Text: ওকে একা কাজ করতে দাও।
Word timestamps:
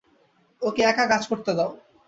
ওকে 0.61 0.81
একা 0.83 1.05
কাজ 1.11 1.23
করতে 1.27 1.51
দাও। 1.57 1.71